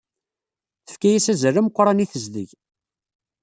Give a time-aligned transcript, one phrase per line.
[0.85, 2.49] Tefka-as azal ameqran i tezdeg.